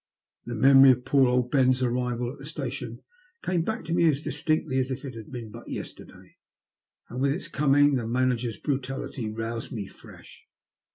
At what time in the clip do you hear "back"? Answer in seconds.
3.61-3.85